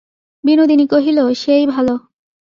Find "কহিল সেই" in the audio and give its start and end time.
0.87-1.63